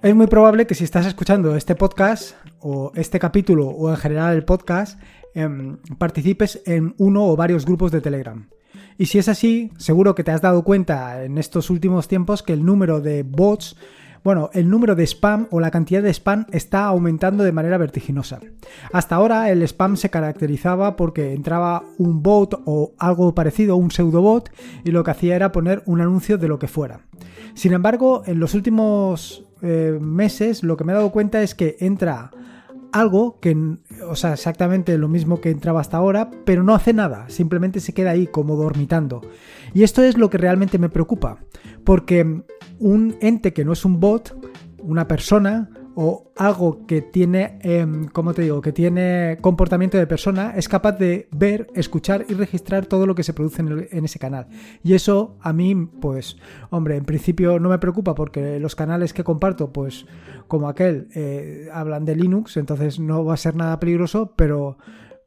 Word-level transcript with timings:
Es 0.00 0.14
muy 0.14 0.28
probable 0.28 0.68
que 0.68 0.76
si 0.76 0.84
estás 0.84 1.06
escuchando 1.06 1.56
este 1.56 1.74
podcast 1.74 2.36
o 2.60 2.92
este 2.94 3.18
capítulo 3.18 3.66
o 3.66 3.90
en 3.90 3.96
general 3.96 4.36
el 4.36 4.44
podcast, 4.44 5.00
em, 5.34 5.78
participes 5.98 6.62
en 6.66 6.94
uno 6.98 7.26
o 7.26 7.34
varios 7.34 7.66
grupos 7.66 7.90
de 7.90 8.00
Telegram. 8.00 8.48
Y 8.96 9.06
si 9.06 9.18
es 9.18 9.28
así, 9.28 9.72
seguro 9.76 10.14
que 10.14 10.22
te 10.22 10.30
has 10.30 10.40
dado 10.40 10.62
cuenta 10.62 11.24
en 11.24 11.36
estos 11.36 11.68
últimos 11.68 12.06
tiempos 12.06 12.44
que 12.44 12.52
el 12.52 12.64
número 12.64 13.00
de 13.00 13.24
bots, 13.24 13.76
bueno, 14.24 14.50
el 14.52 14.68
número 14.68 14.94
de 14.94 15.06
spam 15.06 15.46
o 15.50 15.60
la 15.60 15.70
cantidad 15.70 16.02
de 16.02 16.12
spam 16.12 16.46
está 16.52 16.84
aumentando 16.84 17.44
de 17.44 17.52
manera 17.52 17.78
vertiginosa. 17.78 18.40
Hasta 18.92 19.16
ahora 19.16 19.50
el 19.50 19.62
spam 19.62 19.96
se 19.96 20.10
caracterizaba 20.10 20.96
porque 20.96 21.32
entraba 21.32 21.84
un 21.98 22.22
bot 22.22 22.62
o 22.64 22.92
algo 22.98 23.34
parecido, 23.34 23.76
un 23.76 23.90
pseudobot, 23.90 24.50
y 24.84 24.90
lo 24.90 25.04
que 25.04 25.10
hacía 25.10 25.36
era 25.36 25.52
poner 25.52 25.82
un 25.86 26.00
anuncio 26.00 26.38
de 26.38 26.48
lo 26.48 26.58
que 26.58 26.68
fuera. 26.68 27.00
Sin 27.54 27.72
embargo, 27.72 28.22
en 28.26 28.40
los 28.40 28.54
últimos 28.54 29.44
eh, 29.62 29.98
meses 30.00 30.62
lo 30.62 30.76
que 30.76 30.84
me 30.84 30.92
he 30.92 30.96
dado 30.96 31.10
cuenta 31.10 31.42
es 31.42 31.54
que 31.54 31.76
entra 31.80 32.30
algo 32.92 33.38
que, 33.40 33.56
o 34.08 34.16
sea, 34.16 34.32
exactamente 34.32 34.96
lo 34.98 35.08
mismo 35.08 35.40
que 35.40 35.50
entraba 35.50 35.80
hasta 35.80 35.96
ahora, 35.96 36.30
pero 36.44 36.62
no 36.62 36.74
hace 36.74 36.92
nada, 36.92 37.28
simplemente 37.28 37.80
se 37.80 37.92
queda 37.92 38.10
ahí 38.10 38.26
como 38.26 38.56
dormitando. 38.56 39.22
Y 39.74 39.82
esto 39.82 40.02
es 40.02 40.16
lo 40.16 40.30
que 40.30 40.38
realmente 40.38 40.78
me 40.78 40.88
preocupa, 40.88 41.38
porque 41.84 42.42
un 42.78 43.16
ente 43.20 43.52
que 43.52 43.64
no 43.64 43.72
es 43.72 43.84
un 43.84 44.00
bot, 44.00 44.36
una 44.82 45.08
persona, 45.08 45.70
o 46.00 46.30
algo 46.36 46.86
que 46.86 47.02
tiene, 47.02 47.58
eh, 47.60 47.84
como 48.12 48.32
te 48.32 48.42
digo, 48.42 48.60
que 48.60 48.70
tiene 48.70 49.38
comportamiento 49.40 49.98
de 49.98 50.06
persona, 50.06 50.52
es 50.54 50.68
capaz 50.68 50.92
de 50.92 51.28
ver, 51.32 51.66
escuchar 51.74 52.24
y 52.28 52.34
registrar 52.34 52.86
todo 52.86 53.04
lo 53.04 53.16
que 53.16 53.24
se 53.24 53.32
produce 53.32 53.62
en, 53.62 54.04
ese 54.04 54.20
canal. 54.20 54.46
Y 54.84 54.94
eso 54.94 55.36
a 55.40 55.52
mí, 55.52 55.74
pues, 56.00 56.36
hombre, 56.70 56.96
en 56.96 57.04
principio 57.04 57.58
no 57.58 57.68
me 57.68 57.80
preocupa 57.80 58.14
porque 58.14 58.60
los 58.60 58.76
canales 58.76 59.12
que 59.12 59.24
comparto, 59.24 59.72
pues, 59.72 60.06
como 60.46 60.68
aquel, 60.68 61.08
eh, 61.16 61.68
hablan 61.72 62.04
de 62.04 62.14
Linux, 62.14 62.58
entonces 62.58 63.00
no 63.00 63.24
va 63.24 63.34
a 63.34 63.36
ser 63.36 63.56
nada 63.56 63.80
peligroso, 63.80 64.34
pero 64.36 64.78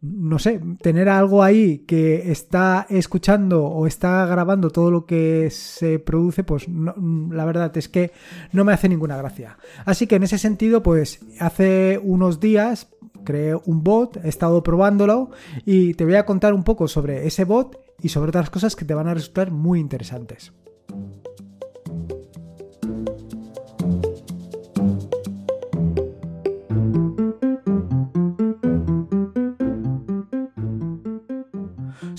no 0.02 0.40
sé, 0.40 0.60
tener 0.82 1.10
algo 1.10 1.44
ahí 1.44 1.80
que 1.80 2.32
está 2.32 2.88
escuchando 2.90 3.64
o 3.66 3.86
está 3.86 4.26
grabando 4.26 4.72
todo 4.72 4.90
lo 4.90 5.06
que 5.06 5.50
se 5.52 6.00
produce, 6.00 6.44
pues 6.44 6.68
la 6.68 7.46
verdad 7.46 7.76
es 7.78 7.88
que 7.88 8.12
no 8.52 8.66
me 8.66 8.74
hace 8.74 8.90
ninguna 8.90 9.16
gracia. 9.18 9.58
Así 9.86 10.08
que 10.08 10.16
en 10.16 10.24
ese 10.24 10.40
sentido, 10.40 10.82
pues 10.82 11.20
hace 11.40 12.00
unos 12.04 12.40
días 12.40 12.90
creé 13.24 13.56
un 13.56 13.84
bot, 13.84 14.18
he 14.24 14.30
estado 14.30 14.64
probándolo 14.64 15.30
y 15.66 15.94
te 15.94 16.06
voy 16.06 16.16
a 16.16 16.26
contar 16.26 16.56
un 16.56 16.64
poco 16.64 16.88
sobre 16.88 17.28
ese 17.28 17.44
bot 17.46 17.78
y 18.02 18.10
sobre 18.10 18.30
otras 18.30 18.50
cosas 18.50 18.76
que 18.76 18.86
te 18.86 18.96
van 18.96 19.08
a 19.08 19.14
resultar 19.14 19.52
muy 19.52 19.80
interesantes. 19.80 20.52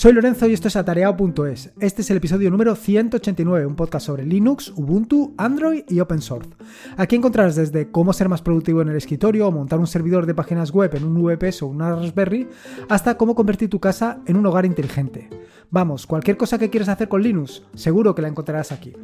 Soy 0.02 0.12
Lorenzo 0.14 0.48
y 0.48 0.52
esto 0.52 0.66
es 0.66 0.74
atareado.es. 0.74 1.70
Este 1.78 2.02
es 2.02 2.10
el 2.10 2.16
episodio 2.16 2.50
número 2.50 2.74
189, 2.74 3.66
un 3.66 3.76
podcast 3.76 4.06
sobre 4.06 4.26
Linux, 4.26 4.72
Ubuntu, 4.74 5.32
Android 5.38 5.84
y 5.88 6.00
Open 6.00 6.20
Source. 6.20 6.50
Aquí 6.96 7.14
encontrarás 7.14 7.54
desde 7.54 7.88
cómo 7.92 8.12
ser 8.12 8.28
más 8.28 8.42
productivo 8.42 8.82
en 8.82 8.88
el 8.88 8.96
escritorio 8.96 9.46
o 9.46 9.52
montar 9.52 9.78
un 9.78 9.86
servidor 9.86 10.26
de 10.26 10.34
páginas 10.34 10.72
web 10.72 10.92
en 10.96 11.04
un 11.04 11.22
VPS 11.22 11.62
o 11.62 11.68
una 11.68 11.94
Raspberry, 11.94 12.48
hasta 12.88 13.16
cómo 13.16 13.36
convertir 13.36 13.70
tu 13.70 13.78
casa 13.78 14.18
en 14.26 14.36
un 14.36 14.46
hogar 14.46 14.66
inteligente. 14.66 15.30
Vamos, 15.70 16.08
cualquier 16.08 16.36
cosa 16.36 16.58
que 16.58 16.68
quieras 16.68 16.88
hacer 16.88 17.08
con 17.08 17.22
Linux, 17.22 17.62
seguro 17.76 18.16
que 18.16 18.22
la 18.22 18.28
encontrarás 18.28 18.72
aquí. 18.72 18.94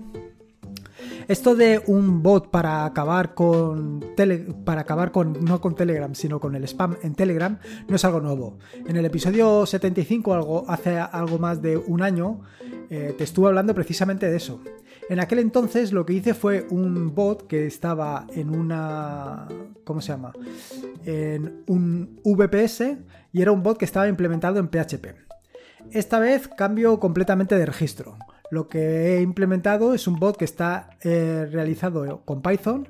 Esto 1.29 1.55
de 1.55 1.83
un 1.87 2.23
bot 2.23 2.51
para 2.51 2.87
acabar 2.87 3.35
con 3.35 4.03
para 4.65 4.81
acabar 4.81 5.13
con 5.13 5.45
no 5.45 5.61
con 5.61 5.75
Telegram, 5.75 6.15
sino 6.15 6.41
con 6.41 6.55
el 6.55 6.65
spam 6.65 6.97
en 7.03 7.15
Telegram 7.15 7.59
no 7.87 7.97
es 7.97 8.05
algo 8.07 8.21
nuevo. 8.21 8.57
En 8.87 8.97
el 8.97 9.05
episodio 9.05 9.67
75, 9.67 10.33
algo 10.33 10.65
hace 10.69 10.99
algo 10.99 11.39
más 11.39 11.61
de 11.61 11.77
un 11.77 12.01
año, 12.01 12.41
eh, 12.89 13.15
te 13.19 13.25
estuve 13.25 13.49
hablando 13.49 13.75
precisamente 13.75 14.31
de 14.31 14.39
eso. 14.39 14.63
En 15.11 15.21
aquel 15.21 15.41
entonces 15.41 15.93
lo 15.93 16.07
que 16.07 16.15
hice 16.15 16.33
fue 16.33 16.67
un 16.71 17.15
bot 17.15 17.47
que 17.47 17.67
estaba 17.67 18.27
en 18.35 18.49
una 18.49 19.49
¿cómo 19.85 20.01
se 20.01 20.13
llama? 20.13 20.33
En 21.05 21.63
un 21.67 22.21
VPS 22.25 22.97
y 23.35 23.43
era 23.43 23.53
un 23.53 23.63
bot 23.63 23.77
que 23.77 23.85
estaba 23.85 24.09
implementado 24.09 24.59
en 24.59 24.69
PHP. 24.69 25.09
Esta 25.91 26.21
vez 26.21 26.49
cambio 26.49 26.99
completamente 26.99 27.55
de 27.55 27.67
registro. 27.67 28.17
Lo 28.51 28.69
que 28.69 29.17
he 29.17 29.21
implementado 29.21 29.95
es 29.95 30.07
un 30.07 30.19
bot 30.19 30.37
que 30.37 30.45
está 30.45 30.91
eh, 31.03 31.47
realizado 31.51 32.23
con 32.25 32.43
Python, 32.43 32.89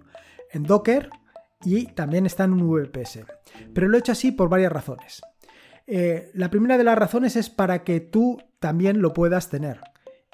en 0.52 0.62
Docker 0.62 1.10
y 1.64 1.86
también 1.86 2.26
está 2.26 2.44
en 2.44 2.52
un 2.52 2.68
VPS. 2.68 3.20
Pero 3.74 3.88
lo 3.88 3.96
he 3.96 4.00
hecho 4.00 4.12
así 4.12 4.32
por 4.32 4.48
varias 4.48 4.72
razones. 4.72 5.20
Eh, 5.86 6.30
la 6.34 6.50
primera 6.50 6.78
de 6.78 6.84
las 6.84 6.98
razones 6.98 7.36
es 7.36 7.50
para 7.50 7.82
que 7.82 8.00
tú 8.00 8.38
también 8.60 9.00
lo 9.00 9.14
puedas 9.14 9.48
tener. 9.48 9.80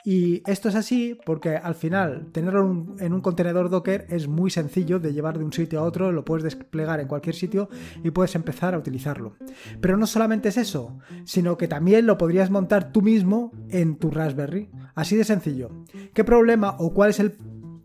Y 0.04 0.42
esto 0.46 0.68
es 0.68 0.74
así 0.74 1.18
porque 1.24 1.56
al 1.56 1.74
final 1.74 2.26
tenerlo 2.30 2.94
en 2.98 3.12
un 3.14 3.20
contenedor 3.22 3.70
Docker 3.70 4.06
es 4.10 4.28
muy 4.28 4.50
sencillo 4.50 5.00
de 5.00 5.14
llevar 5.14 5.38
de 5.38 5.44
un 5.44 5.52
sitio 5.52 5.80
a 5.80 5.84
otro, 5.84 6.12
lo 6.12 6.26
puedes 6.26 6.44
desplegar 6.44 7.00
en 7.00 7.08
cualquier 7.08 7.34
sitio 7.34 7.70
y 8.02 8.10
puedes 8.10 8.34
empezar 8.34 8.74
a 8.74 8.78
utilizarlo. 8.78 9.36
Pero 9.80 9.96
no 9.96 10.06
solamente 10.06 10.50
es 10.50 10.58
eso, 10.58 10.98
sino 11.24 11.56
que 11.56 11.68
también 11.68 12.06
lo 12.06 12.18
podrías 12.18 12.50
montar 12.50 12.92
tú 12.92 13.00
mismo 13.00 13.50
en 13.70 13.96
tu 13.96 14.10
Raspberry. 14.10 14.68
Así 14.94 15.16
de 15.16 15.24
sencillo. 15.24 15.70
¿Qué 16.12 16.22
problema 16.22 16.76
o 16.78 16.92
cuál 16.92 17.10
es 17.10 17.20
el 17.20 17.36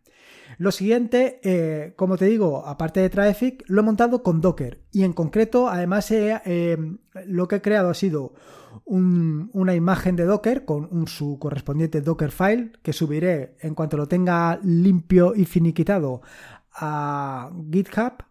Lo 0.58 0.72
siguiente, 0.72 1.40
eh, 1.44 1.94
como 1.96 2.18
te 2.18 2.26
digo, 2.26 2.66
aparte 2.66 3.00
de 3.00 3.10
Traffic, 3.10 3.64
lo 3.68 3.82
he 3.82 3.84
montado 3.84 4.24
con 4.24 4.42
Docker 4.42 4.84
y 4.92 5.04
en 5.04 5.14
concreto, 5.14 5.68
además, 5.68 6.10
eh, 6.12 6.78
lo 7.26 7.48
que 7.48 7.56
he 7.58 7.62
creado 7.62 7.90
ha 7.90 7.94
sido 7.94 8.34
una 8.86 9.76
imagen 9.76 10.16
de 10.16 10.26
Docker 10.26 10.66
con 10.66 11.08
su 11.08 11.38
correspondiente 11.38 12.02
Docker 12.02 12.32
file 12.32 12.72
que 12.82 12.92
subiré 12.92 13.56
en 13.60 13.76
cuanto 13.76 13.98
lo 13.98 14.08
tenga 14.08 14.60
limpio 14.64 15.36
y 15.36 15.46
finiquitado 15.46 16.22
a 16.74 17.52
GitHub 17.72 18.24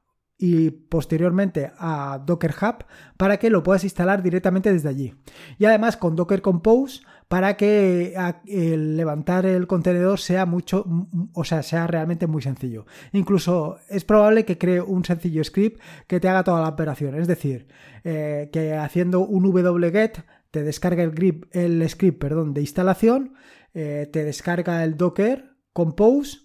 y 0.43 0.71
posteriormente 0.71 1.71
a 1.79 2.21
Docker 2.27 2.53
Hub 2.61 2.85
para 3.17 3.37
que 3.37 3.49
lo 3.49 3.63
puedas 3.63 3.85
instalar 3.85 4.25
directamente 4.25 4.73
desde 4.73 4.89
allí. 4.89 5.15
Y 5.57 5.67
además 5.67 5.97
con 5.97 6.17
Docker 6.17 6.43
Compose 6.43 7.03
para 7.33 7.57
que 7.57 8.15
el 8.47 8.95
levantar 8.95 9.47
el 9.47 9.67
contenedor 9.67 10.21
sea 10.21 10.45
mucho, 10.45 10.85
o 11.33 11.45
sea, 11.45 11.63
sea 11.63 11.87
realmente 11.87 12.27
muy 12.27 12.43
sencillo. 12.43 12.85
Incluso 13.15 13.79
es 13.89 14.05
probable 14.05 14.45
que 14.45 14.59
cree 14.59 14.83
un 14.83 15.03
sencillo 15.03 15.43
script 15.43 15.81
que 16.07 16.21
te 16.21 16.29
haga 16.29 16.45
toda 16.45 16.61
la 16.61 16.69
operación. 16.69 17.15
Es 17.15 17.27
decir, 17.27 17.69
eh, 18.05 18.51
que 18.53 18.75
haciendo 18.75 19.21
un 19.21 19.47
wget 19.47 20.23
te 20.51 20.63
descarga 20.63 21.03
el, 21.05 21.89
script 21.89 22.21
perdón, 22.21 22.53
de 22.53 22.61
instalación, 22.61 23.33
eh, 23.73 24.11
te 24.13 24.25
descarga 24.25 24.85
el 24.85 24.99
Docker 24.99 25.55
Compose 25.73 26.41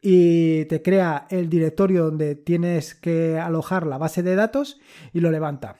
y 0.00 0.66
te 0.66 0.82
crea 0.82 1.26
el 1.30 1.48
directorio 1.48 2.04
donde 2.04 2.36
tienes 2.36 2.94
que 2.94 3.40
alojar 3.40 3.88
la 3.88 3.98
base 3.98 4.22
de 4.22 4.36
datos 4.36 4.80
y 5.12 5.18
lo 5.18 5.32
levanta. 5.32 5.78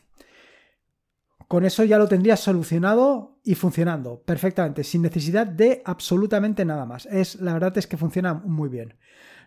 Con 1.47 1.65
eso 1.65 1.85
ya 1.85 1.99
lo 1.99 2.09
tendrías 2.09 2.41
solucionado 2.41 3.31
y 3.44 3.55
funcionando 3.55 4.23
perfectamente, 4.23 4.85
sin 4.85 5.03
necesidad 5.03 5.47
de 5.47 5.83
absolutamente 5.85 6.65
nada 6.65 6.87
más. 6.87 7.06
Es, 7.06 7.41
la 7.41 7.53
verdad 7.55 7.77
es 7.77 7.87
que 7.87 7.97
funciona 7.97 8.35
muy 8.35 8.69
bien. 8.69 8.94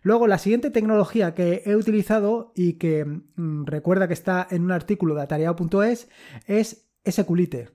Luego, 0.01 0.27
la 0.27 0.37
siguiente 0.37 0.69
tecnología 0.69 1.33
que 1.33 1.63
he 1.65 1.75
utilizado 1.75 2.51
y 2.55 2.73
que 2.73 3.05
mm, 3.05 3.65
recuerda 3.65 4.07
que 4.07 4.13
está 4.13 4.47
en 4.51 4.63
un 4.63 4.71
artículo 4.71 5.15
de 5.15 5.21
atareado.es 5.23 6.09
es 6.45 6.87
SQLite. 7.09 7.69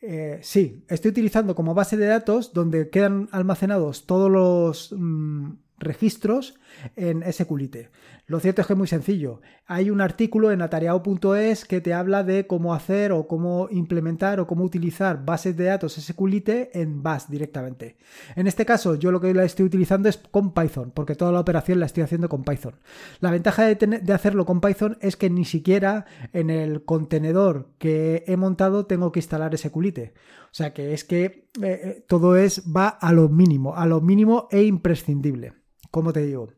Eh, 0.00 0.38
sí, 0.42 0.84
estoy 0.88 1.10
utilizando 1.10 1.54
como 1.54 1.74
base 1.74 1.96
de 1.96 2.06
datos 2.06 2.52
donde 2.52 2.88
quedan 2.88 3.28
almacenados 3.32 4.06
todos 4.06 4.30
los 4.30 4.94
mm, 4.96 5.52
registros 5.78 6.58
en 6.96 7.22
SQLite. 7.30 7.90
Lo 8.26 8.40
cierto 8.40 8.60
es 8.60 8.66
que 8.66 8.74
es 8.74 8.78
muy 8.78 8.86
sencillo. 8.86 9.40
Hay 9.66 9.88
un 9.88 10.02
artículo 10.02 10.52
en 10.52 10.60
atareado.es 10.60 11.64
que 11.64 11.80
te 11.80 11.94
habla 11.94 12.24
de 12.24 12.46
cómo 12.46 12.74
hacer 12.74 13.10
o 13.10 13.26
cómo 13.26 13.68
implementar 13.70 14.38
o 14.38 14.46
cómo 14.46 14.64
utilizar 14.64 15.24
bases 15.24 15.56
de 15.56 15.64
datos 15.64 15.94
SQLite 15.94 16.78
en 16.78 17.02
Bash 17.02 17.26
directamente. 17.28 17.96
En 18.36 18.46
este 18.46 18.66
caso, 18.66 18.96
yo 18.96 19.12
lo 19.12 19.20
que 19.20 19.32
la 19.32 19.44
estoy 19.44 19.64
utilizando 19.64 20.10
es 20.10 20.18
con 20.18 20.52
Python, 20.52 20.92
porque 20.94 21.14
toda 21.14 21.32
la 21.32 21.40
operación 21.40 21.80
la 21.80 21.86
estoy 21.86 22.02
haciendo 22.02 22.28
con 22.28 22.44
Python. 22.44 22.74
La 23.20 23.30
ventaja 23.30 23.64
de, 23.64 24.12
hacerlo 24.12 24.44
con 24.44 24.60
Python 24.60 24.98
es 25.00 25.16
que 25.16 25.30
ni 25.30 25.46
siquiera 25.46 26.04
en 26.34 26.50
el 26.50 26.84
contenedor 26.84 27.70
que 27.78 28.24
he 28.26 28.36
montado 28.36 28.84
tengo 28.84 29.10
que 29.10 29.20
instalar 29.20 29.56
SQLite. 29.56 30.12
O 30.50 30.54
sea 30.54 30.74
que 30.74 30.92
es 30.92 31.04
que 31.04 31.24
eh, 31.24 31.44
eh, 31.62 32.04
todo 32.06 32.36
es 32.36 32.62
va 32.64 32.88
a 32.88 33.12
lo 33.12 33.28
mínimo, 33.28 33.74
a 33.74 33.86
lo 33.86 34.00
mínimo 34.00 34.48
e 34.50 34.64
imprescindible 34.64 35.57
como 35.90 36.12
te 36.12 36.20
digo. 36.20 36.52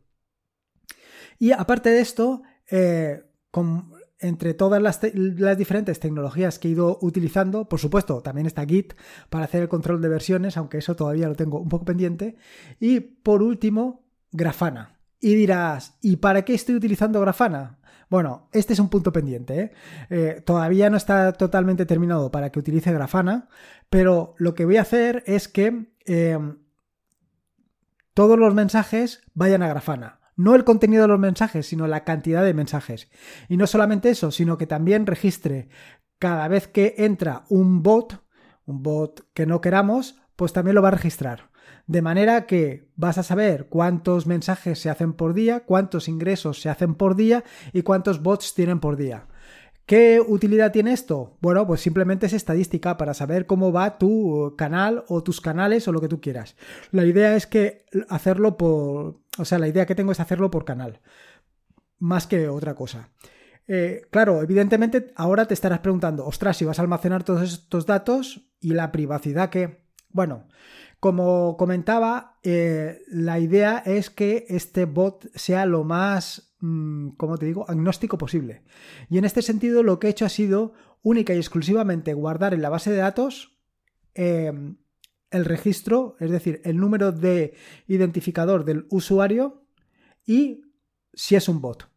Y 1.39 1.53
aparte 1.53 1.91
de 1.91 2.01
esto, 2.01 2.43
eh, 2.71 3.25
entre 4.21 4.55
todas 4.55 4.83
las, 4.83 5.01
diferentes 5.57 5.99
tecnologías 5.99 6.59
que 6.59 6.69
he 6.69 6.73
ido 6.73 6.99
utilizando, 7.01 7.69
por 7.69 7.81
supuesto, 7.81 8.21
también 8.21 8.47
está 8.47 8.67
Git 8.67 8.93
para 9.31 9.47
hacer 9.47 9.63
el 9.63 9.69
control 9.69 10.03
de 10.03 10.09
versiones, 10.09 10.57
aunque 10.57 10.79
eso 10.79 10.95
todavía 10.95 11.29
lo 11.29 11.35
tengo 11.35 11.59
un 11.59 11.69
poco 11.69 11.87
pendiente. 11.87 12.37
Y 12.79 13.01
por 13.01 13.43
último, 13.43 14.05
Grafana. 14.31 14.99
Y 15.19 15.35
dirás, 15.35 15.99
¿y 16.03 16.17
para 16.17 16.45
qué 16.45 16.55
estoy 16.55 16.75
utilizando 16.75 17.21
Grafana? 17.21 17.79
Bueno, 18.11 18.49
este 18.53 18.73
es 18.73 18.79
un 18.79 18.91
punto 18.91 19.13
pendiente. 19.13 19.61
¿eh? 19.61 19.73
Eh, 20.11 20.43
todavía 20.45 20.91
no 20.91 20.97
está 20.97 21.33
totalmente 21.33 21.87
terminado 21.87 22.31
para 22.31 22.51
que 22.51 22.59
utilice 22.59 22.93
Grafana, 22.93 23.49
pero 23.89 24.35
lo 24.37 24.55
que 24.55 24.67
voy 24.67 24.77
a 24.77 24.83
hacer 24.83 25.23
es 25.27 25.49
que 25.49 25.87
todos 28.21 28.39
los 28.39 28.53
mensajes 28.53 29.23
vayan 29.33 29.63
a 29.63 29.69
Grafana. 29.69 30.21
No 30.37 30.55
el 30.55 30.65
contenido 30.65 31.01
de 31.01 31.09
los 31.09 31.19
mensajes, 31.19 31.67
sino 31.67 31.87
la 31.87 32.05
cantidad 32.05 32.45
de 32.45 32.53
mensajes. 32.53 33.09
Y 33.49 33.57
no 33.57 33.67
solamente 33.67 34.11
eso, 34.11 34.31
sino 34.31 34.59
que 34.59 34.67
también 34.67 35.07
registre 35.07 35.71
cada 36.19 36.47
vez 36.47 36.69
que 36.69 36.97
entra 36.99 37.47
un 37.49 37.83
bot, 37.83 38.23
un 38.67 38.83
bot 38.83 39.27
que 39.33 39.47
no 39.47 39.63
queramos, 39.63 40.21
pues 40.37 40.53
también 40.53 40.75
lo 40.75 40.83
va 40.83 40.89
a 40.89 40.91
registrar. 40.91 41.49
De 41.87 42.03
manera 42.03 42.45
que 42.45 42.91
vas 42.95 43.17
a 43.17 43.23
saber 43.23 43.69
cuántos 43.71 44.27
mensajes 44.27 44.79
se 44.79 44.91
hacen 44.91 45.15
por 45.15 45.33
día, 45.33 45.61
cuántos 45.61 46.07
ingresos 46.07 46.61
se 46.61 46.69
hacen 46.69 46.97
por 46.97 47.17
día 47.17 47.43
y 47.73 47.81
cuántos 47.81 48.23
bots 48.23 48.53
tienen 48.53 48.81
por 48.81 48.99
día. 48.99 49.29
¿Qué 49.91 50.21
utilidad 50.25 50.71
tiene 50.71 50.93
esto? 50.93 51.37
Bueno, 51.41 51.67
pues 51.67 51.81
simplemente 51.81 52.27
es 52.27 52.33
estadística 52.33 52.97
para 52.97 53.13
saber 53.13 53.47
cómo 53.47 53.73
va 53.73 53.99
tu 53.99 54.55
canal 54.57 55.05
o 55.09 55.25
tus 55.25 55.41
canales 55.41 55.89
o 55.89 55.93
lo 55.93 56.01
que 56.01 56.07
tú 56.07 56.21
quieras. 56.21 56.55
La 56.93 57.05
idea 57.05 57.35
es 57.35 57.49
que 57.49 57.87
hacerlo 58.09 58.57
por... 58.57 59.19
O 59.37 59.45
sea, 59.45 59.59
la 59.59 59.67
idea 59.67 59.87
que 59.87 59.97
tengo 59.97 60.13
es 60.13 60.21
hacerlo 60.21 60.49
por 60.49 60.65
canal, 60.65 61.01
más 61.99 62.29
que 62.29 62.49
otra 62.49 62.77
cosa. 62.77 63.09
Eh, 63.67 64.03
claro, 64.13 64.43
evidentemente 64.43 65.13
ahora 65.17 65.47
te 65.47 65.55
estarás 65.55 65.81
preguntando, 65.81 66.25
ostras, 66.25 66.57
si 66.57 66.65
vas 66.65 66.79
a 66.79 66.83
almacenar 66.83 67.25
todos 67.25 67.43
estos 67.43 67.85
datos 67.85 68.49
y 68.61 68.75
la 68.75 68.93
privacidad 68.93 69.51
que... 69.51 69.87
Bueno, 70.11 70.47
como 71.01 71.57
comentaba, 71.57 72.39
eh, 72.45 73.03
la 73.09 73.41
idea 73.41 73.79
es 73.85 74.09
que 74.09 74.47
este 74.51 74.85
bot 74.85 75.29
sea 75.35 75.67
lo 75.67 75.83
más 75.83 76.50
como 76.61 77.39
te 77.39 77.47
digo, 77.47 77.69
agnóstico 77.69 78.19
posible. 78.19 78.63
Y 79.09 79.19
en 79.19 79.25
este 79.25 79.43
sentido 79.43 79.83
lo 79.83 79.99
que 79.99 80.07
he 80.07 80.11
hecho 80.11 80.27
ha 80.27 80.31
sido 80.31 80.75
única 81.03 81.35
y 81.35 81.39
exclusivamente 81.39 82.15
guardar 82.15 82.55
en 82.55 82.63
la 82.63 82.69
base 82.69 82.91
de 82.91 82.99
datos 82.99 83.57
em, 84.15 84.77
el 85.31 85.45
registro, 85.45 86.17
es 86.21 86.31
decir, 86.31 86.61
el 86.65 86.77
número 86.77 87.13
de 87.13 87.55
identificador 87.87 88.65
del 88.65 88.87
usuario 88.91 89.65
y 90.27 90.63
si 91.15 91.37
es 91.37 91.49
un 91.49 91.61
bot. 91.61 91.89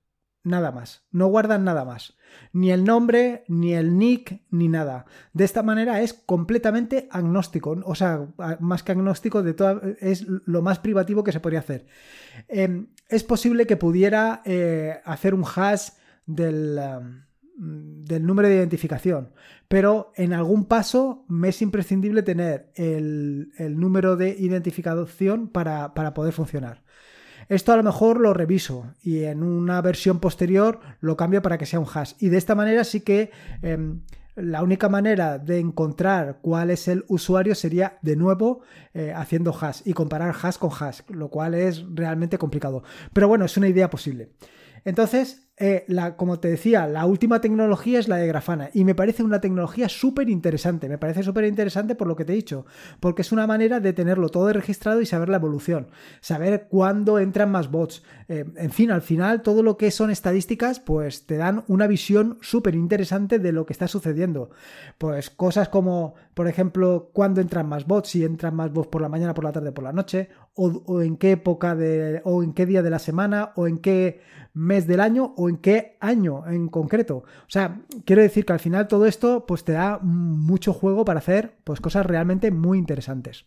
Nada 0.45 0.71
más. 0.74 1.06
No 1.12 1.27
guardan 1.27 1.63
nada 1.63 1.86
más. 1.86 2.18
Ni 2.51 2.71
el 2.71 2.83
nombre, 2.83 3.45
ni 3.48 3.74
el 3.74 3.98
nick, 3.98 4.42
ni 4.51 4.68
nada. 4.68 5.06
De 5.31 5.45
esta 5.45 5.63
manera 5.63 6.01
es 6.01 6.13
completamente 6.13 7.07
agnóstico. 7.12 7.81
O 7.86 7.95
sea, 7.95 8.27
más 8.60 8.83
que 8.83 8.92
agnóstico, 8.92 9.42
de 9.42 9.54
toda, 9.54 9.81
es 10.01 10.25
lo 10.27 10.62
más 10.62 10.80
privativo 10.80 11.24
que 11.24 11.31
se 11.31 11.39
podría 11.39 11.60
hacer. 11.60 11.86
Em, 12.50 12.88
es 13.13 13.24
posible 13.24 13.68
que 13.68 13.77
pudiera 13.77 14.42
eh, 14.44 15.00
hacer 15.06 15.36
un 15.36 15.44
hash 15.45 15.89
del, 16.25 16.80
um, 16.80 18.06
del, 18.06 18.25
número 18.25 18.48
de 18.48 18.56
identificación, 18.56 19.31
pero 19.68 20.12
en 20.15 20.33
algún 20.33 20.65
paso 20.65 21.24
me 21.27 21.50
es 21.50 21.62
imprescindible 21.62 22.24
tener 22.24 22.71
el, 22.75 23.51
número 23.77 24.15
de 24.15 24.36
identificación 24.38 25.48
para, 25.48 25.93
para 25.93 26.13
poder 26.13 26.34
funcionar. 26.34 26.84
Esto 27.50 27.74
a 27.74 27.77
lo 27.77 27.84
mejor 27.84 28.20
lo 28.20 28.34
reviso 28.34 28.93
y 29.01 29.24
en 29.24 29.43
una 29.43 29.82
versión 29.82 30.20
posterior 30.20 30.79
lo 31.00 31.15
cambio 31.15 31.41
para 31.41 31.58
que 31.58 31.65
sea 31.65 31.79
un 31.79 31.88
hash. 31.93 32.13
Y 32.20 32.29
de 32.29 32.38
esta 32.38 32.55
manera 32.55 32.84
sí 32.84 33.01
que 33.01 33.32
em, 33.62 34.01
la 34.35 34.63
única 34.63 34.89
manera 34.89 35.37
de 35.37 35.59
encontrar 35.59 36.39
cuál 36.41 36.71
es 36.71 36.87
el 36.87 37.05
usuario 37.07 37.55
sería 37.55 37.99
de 38.01 38.15
nuevo 38.15 38.61
eh, 38.93 39.13
haciendo 39.15 39.55
hash 39.59 39.81
y 39.85 39.93
comparar 39.93 40.35
hash 40.41 40.57
con 40.57 40.71
hash, 40.71 41.01
lo 41.09 41.29
cual 41.29 41.53
es 41.53 41.83
realmente 41.93 42.37
complicado. 42.37 42.83
Pero 43.13 43.27
bueno, 43.27 43.45
es 43.45 43.57
una 43.57 43.67
idea 43.67 43.89
posible. 43.89 44.31
Entonces, 44.85 45.49
eh, 45.55 45.86
la, 45.88 46.15
como 46.15 46.39
te 46.39 46.48
decía, 46.48 46.88
la 46.88 47.05
última 47.05 47.39
tecnología 47.39 48.00
es 48.00 48.07
la 48.07 48.17
de 48.17 48.25
Grafana 48.25 48.72
y 48.74 48.86
me 48.86 48.95
parece 48.95 49.22
una 49.22 49.39
tecnología 49.39 49.88
súper 49.88 50.27
interesante. 50.29 50.89
Me 50.89 50.98
parece 50.98 51.22
súper 51.22 51.45
interesante 51.45 51.93
por 51.93 52.07
lo 52.07 52.15
que 52.15 52.25
te 52.25 52.33
he 52.33 52.36
dicho, 52.36 52.65
porque 53.00 53.22
es 53.22 53.31
una 53.31 53.45
manera 53.45 53.79
de 53.79 53.93
tenerlo 53.93 54.29
todo 54.29 54.51
registrado 54.51 55.00
y 55.00 55.05
saber 55.05 55.29
la 55.29 55.38
evolución, 55.38 55.89
saber 56.22 56.67
cuándo 56.69 57.19
entran 57.19 57.51
más 57.51 57.69
bots. 57.69 58.03
Eh, 58.29 58.45
en 58.55 58.72
fin, 58.72 58.89
al 58.89 59.03
final, 59.03 59.43
todo 59.43 59.62
lo 59.62 59.77
que 59.77 59.91
son 59.91 60.10
estadísticas, 60.10 60.79
pues 60.79 61.27
te 61.27 61.38
dan 61.38 61.63
una 61.67 61.86
visión 61.86 62.39
súper 62.41 62.74
interesante 62.74 63.38
de 63.38 63.51
lo 63.51 63.67
que 63.67 63.74
está 63.74 63.88
sucediendo. 63.88 64.50
Pues 64.98 65.29
cosas 65.29 65.69
como, 65.69 66.15
por 66.33 66.48
ejemplo, 66.48 67.12
cuándo 67.13 67.41
entran 67.41 67.69
más 67.69 67.86
bots, 67.86 68.10
si 68.10 68.24
entran 68.24 68.55
más 68.55 68.74
bots 68.74 68.88
por 68.88 69.03
la 69.03 69.10
mañana, 69.10 69.36
por 69.36 69.43
la 69.43 69.51
tarde, 69.51 69.72
por 69.72 69.83
la 69.83 69.93
noche, 69.93 70.29
o, 70.55 70.83
o 70.88 71.01
en 71.03 71.17
qué 71.17 71.31
época 71.31 71.75
de, 71.75 72.22
o 72.25 72.41
en 72.41 72.53
qué 72.53 72.65
día 72.65 72.81
de 72.81 72.89
la 72.89 73.00
semana, 73.00 73.51
o 73.55 73.67
en 73.67 73.77
qué 73.77 74.22
mes 74.53 74.86
del 74.88 75.00
año 75.00 75.33
o 75.43 75.50
en 75.50 75.57
qué 75.57 75.97
año 76.00 76.47
en 76.47 76.67
concreto. 76.69 77.17
O 77.17 77.50
sea, 77.50 77.81
quiero 78.05 78.21
decir 78.21 78.45
que 78.45 78.53
al 78.53 78.59
final 78.59 78.88
todo 78.88 79.05
esto 79.05 79.45
pues 79.45 79.63
te 79.63 79.73
da 79.73 80.00
mucho 80.01 80.73
juego 80.73 81.05
para 81.05 81.19
hacer 81.19 81.57
pues 81.63 81.81
cosas 81.81 82.05
realmente 82.05 82.51
muy 82.51 82.77
interesantes. 82.77 83.45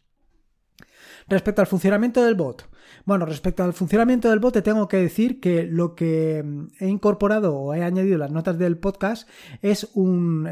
Respecto 1.28 1.60
al 1.60 1.66
funcionamiento 1.66 2.22
del 2.22 2.36
bot. 2.36 2.68
Bueno, 3.04 3.26
respecto 3.26 3.64
al 3.64 3.72
funcionamiento 3.72 4.30
del 4.30 4.38
bot 4.38 4.54
te 4.54 4.62
tengo 4.62 4.86
que 4.86 4.98
decir 4.98 5.40
que 5.40 5.64
lo 5.64 5.96
que 5.96 6.44
he 6.78 6.86
incorporado 6.86 7.56
o 7.56 7.74
he 7.74 7.82
añadido 7.82 8.18
las 8.18 8.30
notas 8.30 8.58
del 8.58 8.78
podcast 8.78 9.28
es 9.60 9.90
un, 9.94 10.48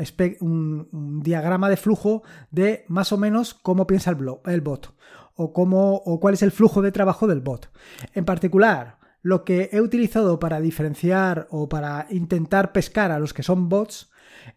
diagrama 1.22 1.68
de 1.68 1.76
flujo 1.76 2.22
de 2.50 2.84
más 2.88 3.12
o 3.12 3.18
menos 3.18 3.54
cómo 3.54 3.86
piensa 3.86 4.10
el, 4.10 4.18
el 4.46 4.60
bot 4.62 4.94
o, 5.36 5.52
cómo, 5.52 5.96
o 6.04 6.18
cuál 6.18 6.34
es 6.34 6.42
el 6.42 6.50
flujo 6.50 6.82
de 6.82 6.92
trabajo 6.92 7.28
del 7.28 7.40
bot. 7.40 7.70
En 8.12 8.24
particular, 8.24 8.98
lo 9.24 9.42
que 9.42 9.70
he 9.72 9.80
utilizado 9.80 10.38
para 10.38 10.60
diferenciar 10.60 11.48
o 11.50 11.66
para 11.66 12.06
intentar 12.10 12.72
pescar 12.72 13.10
a 13.10 13.18
los 13.18 13.32
que 13.32 13.42
son 13.42 13.70
bots 13.70 14.10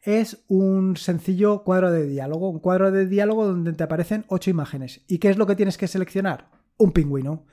es 0.03 0.43
un 0.49 0.97
sencillo 0.97 1.63
cuadro 1.63 1.89
de 1.89 2.05
diálogo, 2.05 2.49
un 2.49 2.59
cuadro 2.59 2.91
de 2.91 3.07
diálogo 3.07 3.47
donde 3.47 3.71
te 3.71 3.83
aparecen 3.85 4.25
ocho 4.27 4.49
imágenes. 4.49 4.99
¿Y 5.07 5.19
qué 5.19 5.29
es 5.29 5.37
lo 5.37 5.47
que 5.47 5.55
tienes 5.55 5.77
que 5.77 5.87
seleccionar? 5.87 6.56
Un 6.77 6.91
pingüino. 6.91 7.43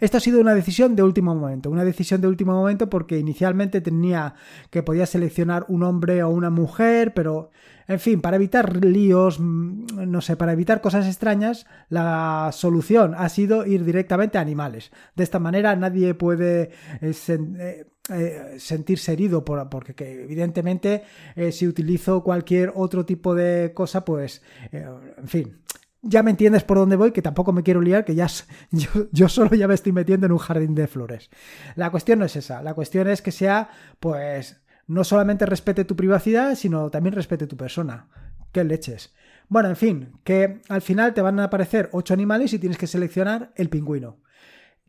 Esto 0.00 0.18
ha 0.18 0.20
sido 0.20 0.40
una 0.40 0.54
decisión 0.54 0.94
de 0.94 1.02
último 1.02 1.34
momento, 1.34 1.70
una 1.70 1.84
decisión 1.84 2.20
de 2.20 2.28
último 2.28 2.52
momento 2.52 2.88
porque 2.90 3.18
inicialmente 3.18 3.80
tenía 3.80 4.34
que 4.70 4.82
podía 4.82 5.06
seleccionar 5.06 5.64
un 5.68 5.82
hombre 5.82 6.22
o 6.22 6.28
una 6.28 6.50
mujer, 6.50 7.14
pero 7.14 7.50
en 7.86 8.00
fin, 8.00 8.20
para 8.20 8.36
evitar 8.36 8.84
líos, 8.84 9.40
mm, 9.40 10.10
no 10.10 10.20
sé, 10.20 10.36
para 10.36 10.52
evitar 10.52 10.80
cosas 10.80 11.06
extrañas, 11.06 11.66
la 11.88 12.50
solución 12.52 13.14
ha 13.16 13.28
sido 13.28 13.66
ir 13.66 13.84
directamente 13.84 14.38
a 14.38 14.42
animales. 14.42 14.90
De 15.16 15.24
esta 15.24 15.38
manera 15.38 15.74
nadie 15.76 16.14
puede 16.14 16.70
eh, 17.00 17.14
eh, 17.28 17.86
eh, 18.10 18.54
sentirse 18.58 19.12
herido 19.12 19.44
por, 19.44 19.68
porque 19.70 19.94
evidentemente 20.24 21.04
si 21.50 21.66
utilizo 21.66 22.22
cualquier 22.22 22.72
otro 22.74 23.06
tipo 23.06 23.34
de 23.34 23.72
cosa, 23.74 24.04
pues, 24.04 24.42
en 24.72 25.28
fin, 25.28 25.56
ya 26.04 26.22
me 26.22 26.30
entiendes 26.30 26.64
por 26.64 26.78
dónde 26.78 26.96
voy, 26.96 27.12
que 27.12 27.22
tampoco 27.22 27.52
me 27.52 27.62
quiero 27.62 27.80
liar, 27.80 28.04
que 28.04 28.14
ya 28.14 28.26
yo, 28.70 28.88
yo, 29.10 29.28
solo 29.28 29.54
ya 29.54 29.66
me 29.66 29.74
estoy 29.74 29.92
metiendo 29.92 30.26
en 30.26 30.32
un 30.32 30.38
jardín 30.38 30.74
de 30.74 30.86
flores. 30.86 31.30
La 31.76 31.90
cuestión 31.90 32.20
no 32.20 32.24
es 32.24 32.36
esa, 32.36 32.62
la 32.62 32.74
cuestión 32.74 33.08
es 33.08 33.22
que 33.22 33.32
sea, 33.32 33.70
pues, 34.00 34.62
no 34.86 35.04
solamente 35.04 35.46
respete 35.46 35.84
tu 35.84 35.96
privacidad, 35.96 36.54
sino 36.54 36.90
también 36.90 37.14
respete 37.14 37.46
tu 37.46 37.56
persona. 37.56 38.08
¿Qué 38.52 38.64
leches? 38.64 39.14
Bueno, 39.48 39.68
en 39.68 39.76
fin, 39.76 40.12
que 40.24 40.60
al 40.68 40.82
final 40.82 41.14
te 41.14 41.22
van 41.22 41.40
a 41.40 41.44
aparecer 41.44 41.88
ocho 41.92 42.14
animales 42.14 42.52
y 42.52 42.58
tienes 42.58 42.78
que 42.78 42.86
seleccionar 42.86 43.52
el 43.56 43.68
pingüino. 43.68 44.18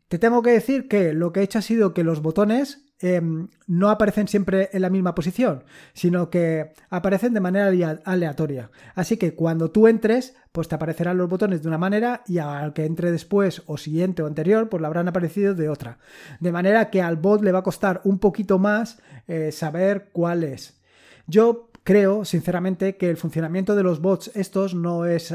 Te 0.08 0.18
tengo 0.18 0.42
que 0.42 0.50
decir 0.50 0.88
que 0.88 1.12
lo 1.12 1.32
que 1.32 1.40
he 1.40 1.42
hecho 1.42 1.58
ha 1.58 1.62
sido 1.62 1.92
que 1.92 2.04
los 2.04 2.22
botones 2.22 2.85
Em, 2.98 3.48
no 3.66 3.90
aparecen 3.90 4.26
siempre 4.26 4.70
en 4.72 4.80
la 4.80 4.88
misma 4.88 5.14
posición, 5.14 5.64
sino 5.92 6.30
que 6.30 6.72
aparecen 6.88 7.34
de 7.34 7.40
manera 7.40 8.00
aleatoria. 8.04 8.70
Así 8.94 9.18
que 9.18 9.34
cuando 9.34 9.70
tú 9.70 9.86
entres, 9.86 10.34
pues 10.50 10.68
te 10.68 10.76
aparecerán 10.76 11.18
los 11.18 11.28
botones 11.28 11.60
de 11.60 11.68
una 11.68 11.76
manera 11.76 12.22
y 12.26 12.38
al 12.38 12.72
que 12.72 12.86
entre 12.86 13.12
después 13.12 13.62
o 13.66 13.76
siguiente 13.76 14.22
o 14.22 14.26
anterior, 14.26 14.70
pues 14.70 14.80
le 14.80 14.86
habrán 14.86 15.08
aparecido 15.08 15.54
de 15.54 15.68
otra. 15.68 15.98
De 16.40 16.52
manera 16.52 16.88
que 16.88 17.02
al 17.02 17.16
bot 17.16 17.42
le 17.42 17.52
va 17.52 17.58
a 17.58 17.64
costar 17.64 18.00
un 18.04 18.18
poquito 18.18 18.58
más 18.58 18.98
eh, 19.28 19.52
saber 19.52 20.08
cuál 20.12 20.42
es. 20.42 20.80
Yo 21.26 21.68
creo, 21.86 22.24
sinceramente, 22.24 22.96
que 22.96 23.08
el 23.08 23.16
funcionamiento 23.16 23.76
de 23.76 23.84
los 23.84 24.00
bots 24.00 24.32
estos 24.34 24.74
no 24.74 25.06
es, 25.06 25.32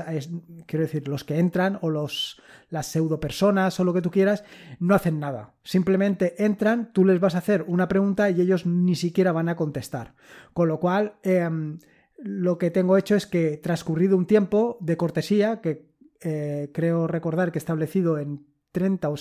quiero 0.66 0.84
decir, 0.84 1.08
los 1.08 1.24
que 1.24 1.40
entran 1.40 1.80
o 1.82 1.90
los 1.90 2.42
las 2.70 2.88
pseudo 2.88 3.22
personas 3.22 3.80
o 3.80 3.86
lo 3.86 3.94
que 3.94 4.02
tú 4.02 4.12
quieras, 4.12 4.44
no 4.80 4.94
hacen 4.94 5.20
nada. 5.20 5.54
Simplemente 5.64 6.44
entran, 6.44 6.92
tú 6.92 7.06
les 7.06 7.22
vas 7.22 7.36
a 7.36 7.38
hacer 7.38 7.64
una 7.68 7.88
pregunta 7.88 8.30
y 8.30 8.42
ellos 8.42 8.66
ni 8.66 8.96
siquiera 8.96 9.32
van 9.32 9.48
a 9.48 9.56
contestar. 9.56 10.14
Con 10.54 10.68
lo 10.68 10.80
cual, 10.80 11.14
em, 11.24 11.80
lo 12.18 12.58
que 12.58 12.70
tengo 12.70 12.98
hecho 12.98 13.16
es 13.16 13.28
que 13.28 13.58
transcurrido 13.58 14.18
un 14.18 14.26
tiempo 14.26 14.78
de 14.82 14.98
cortesía, 14.98 15.62
que 15.62 15.90
eh, 16.22 16.70
creo 16.74 17.08
recordar 17.08 17.52
que 17.52 17.60
establecido 17.60 18.20
en 18.20 18.46
30 18.74 19.10
o 19.10 19.16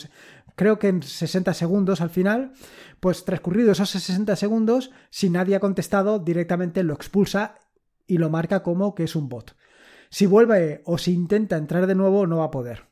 creo 0.61 0.79
que 0.79 0.89
en 0.89 1.03
60 1.03 1.55
segundos 1.55 2.03
al 2.03 2.11
final, 2.11 2.53
pues 3.01 3.25
transcurrido 3.25 3.73
esos 3.73 3.89
60 3.89 4.37
segundos, 4.37 4.91
si 5.09 5.31
nadie 5.31 5.57
ha 5.57 5.61
contestado, 5.61 6.19
directamente 6.19 6.83
lo 6.83 6.93
expulsa 6.93 7.55
y 8.07 8.19
lo 8.19 8.29
marca 8.29 8.63
como 8.63 8.95
que 8.95 9.05
es 9.05 9.17
un 9.17 9.31
bot. 9.31 9.57
Si 10.11 10.27
vuelve 10.27 10.83
o 10.85 10.99
si 10.99 11.15
intenta 11.15 11.57
entrar 11.57 11.87
de 11.87 11.95
nuevo, 11.95 12.27
no 12.27 12.37
va 12.41 12.45
a 12.45 12.51
poder 12.51 12.91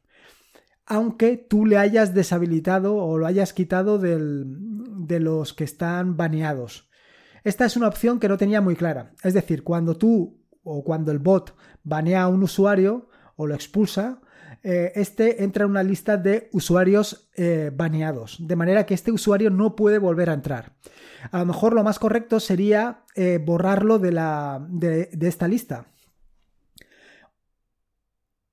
aunque 0.90 1.36
tú 1.36 1.66
le 1.66 1.76
hayas 1.76 2.14
deshabilitado 2.14 2.96
o 2.96 3.18
lo 3.18 3.26
hayas 3.26 3.52
quitado 3.52 3.98
de 3.98 5.20
los 5.20 5.52
que 5.52 5.64
están 5.64 6.16
baneados. 6.16 6.88
Esta 7.44 7.66
es 7.66 7.76
una 7.76 7.88
opción 7.88 8.18
que 8.18 8.28
no 8.30 8.38
tenía 8.38 8.62
muy 8.62 8.76
clara. 8.76 9.12
Es 9.22 9.34
decir, 9.34 9.62
cuando 9.62 9.98
tú 9.98 10.40
o 10.62 10.82
cuando 10.84 11.12
el 11.12 11.18
bot 11.18 11.54
banea 11.84 12.22
a 12.22 12.28
un 12.28 12.42
usuario 12.42 13.10
o 13.36 13.46
lo 13.46 13.54
expulsa, 13.54 14.22
eh, 14.62 14.92
este 14.96 15.44
entra 15.44 15.64
en 15.64 15.70
una 15.70 15.82
lista 15.82 16.16
de 16.16 16.48
usuarios 16.52 17.30
eh, 17.36 17.70
baneados, 17.74 18.36
de 18.40 18.56
manera 18.56 18.86
que 18.86 18.94
este 18.94 19.12
usuario 19.12 19.50
no 19.50 19.76
puede 19.76 19.98
volver 19.98 20.30
a 20.30 20.34
entrar. 20.34 20.76
A 21.30 21.38
lo 21.40 21.46
mejor 21.46 21.74
lo 21.74 21.84
más 21.84 21.98
correcto 21.98 22.40
sería 22.40 23.04
eh, 23.14 23.38
borrarlo 23.44 23.98
de, 23.98 24.12
la, 24.12 24.66
de 24.70 25.08
esta 25.20 25.48
lista. 25.48 25.86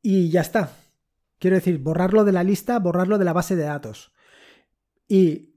Y 0.01 0.29
ya 0.29 0.41
está. 0.41 0.71
Quiero 1.39 1.55
decir, 1.55 1.79
borrarlo 1.79 2.23
de 2.25 2.31
la 2.31 2.43
lista, 2.43 2.79
borrarlo 2.79 3.17
de 3.17 3.25
la 3.25 3.33
base 3.33 3.55
de 3.55 3.63
datos. 3.63 4.13
Y 5.07 5.55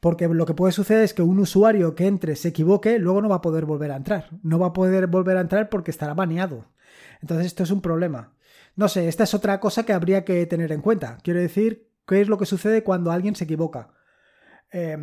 porque 0.00 0.28
lo 0.28 0.46
que 0.46 0.54
puede 0.54 0.72
suceder 0.72 1.04
es 1.04 1.14
que 1.14 1.22
un 1.22 1.38
usuario 1.38 1.94
que 1.94 2.06
entre 2.06 2.34
se 2.36 2.48
equivoque, 2.48 2.98
luego 2.98 3.22
no 3.22 3.28
va 3.28 3.36
a 3.36 3.40
poder 3.40 3.66
volver 3.66 3.92
a 3.92 3.96
entrar. 3.96 4.30
No 4.42 4.58
va 4.58 4.68
a 4.68 4.72
poder 4.72 5.06
volver 5.06 5.36
a 5.36 5.42
entrar 5.42 5.68
porque 5.68 5.90
estará 5.90 6.14
baneado. 6.14 6.66
Entonces 7.20 7.46
esto 7.46 7.62
es 7.62 7.70
un 7.70 7.80
problema. 7.80 8.34
No 8.76 8.88
sé, 8.88 9.08
esta 9.08 9.24
es 9.24 9.34
otra 9.34 9.60
cosa 9.60 9.84
que 9.84 9.92
habría 9.92 10.24
que 10.24 10.46
tener 10.46 10.72
en 10.72 10.80
cuenta. 10.80 11.18
Quiero 11.22 11.40
decir, 11.40 11.90
¿qué 12.06 12.20
es 12.20 12.28
lo 12.28 12.38
que 12.38 12.46
sucede 12.46 12.82
cuando 12.82 13.10
alguien 13.10 13.36
se 13.36 13.44
equivoca? 13.44 13.94
Eh, 14.70 14.96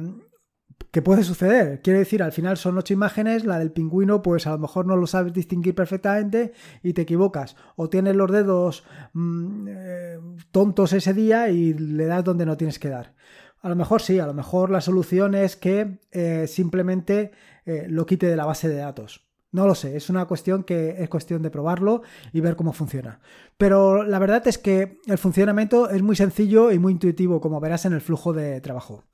¿Qué 0.92 1.04
puede 1.04 1.24
suceder? 1.24 1.82
Quiere 1.82 2.00
decir, 2.00 2.24
al 2.24 2.32
final 2.32 2.58
son 2.58 2.78
ocho 2.78 2.94
imágenes, 2.94 3.46
la 3.46 3.60
del 3.60 3.72
pingüino, 3.72 4.24
pues 4.24 4.48
a 4.48 4.52
lo 4.52 4.58
mejor 4.58 4.88
no 4.88 4.96
lo 4.96 5.06
sabes 5.06 5.34
distinguir 5.34 5.76
perfectamente 5.76 6.54
y 6.82 6.94
te 6.94 7.04
equivocas. 7.04 7.56
O 7.76 7.90
tienes 7.90 8.16
los 8.16 8.32
dedos 8.32 8.84
mm, 9.14 9.68
eh, 9.70 10.20
tontos 10.52 10.94
ese 10.94 11.14
día 11.14 11.50
y 11.50 11.74
le 11.74 12.06
das 12.06 12.24
donde 12.24 12.46
no 12.46 12.58
tienes 12.58 12.80
que 12.80 12.90
dar. 12.90 13.14
A 13.62 13.70
lo 13.70 13.76
mejor 13.76 14.02
sí, 14.02 14.20
a 14.20 14.26
lo 14.26 14.34
mejor 14.34 14.72
la 14.72 14.82
solución 14.82 15.36
es 15.36 15.56
que 15.56 16.00
eh, 16.12 16.48
simplemente 16.48 17.32
eh, 17.66 17.86
lo 17.88 18.06
quite 18.08 18.26
de 18.26 18.36
la 18.36 18.46
base 18.46 18.68
de 18.68 18.78
datos. 18.78 19.29
No 19.52 19.66
lo 19.66 19.74
sé, 19.74 19.98
es 19.98 20.12
una 20.12 20.26
cuestión 20.26 20.64
que 20.64 20.96
es 21.00 21.10
cuestión 21.10 21.42
de 21.42 21.50
probarlo 21.50 22.04
y 22.32 22.40
ver 22.40 22.56
cómo 22.56 22.72
funciona. 22.72 23.20
Pero 23.58 24.04
la 24.04 24.20
verdad 24.20 24.48
es 24.48 24.60
que 24.60 25.00
el 25.08 25.18
funcionamiento 25.18 25.90
es 25.90 26.04
muy 26.04 26.16
sencillo 26.16 26.72
y 26.72 26.78
muy 26.78 26.94
intuitivo, 26.94 27.42
como 27.42 27.60
verás 27.60 27.86
en 27.86 27.94
el 27.94 28.02
flujo 28.02 28.32
de 28.32 28.62
trabajo. 28.62 29.06